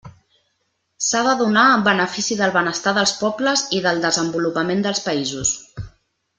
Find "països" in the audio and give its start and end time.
5.11-5.57